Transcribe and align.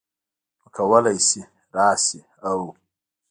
نو 0.61 0.65
کولی 0.75 1.17
شې 1.27 1.41
راشې 1.75 2.21
او 2.47 2.59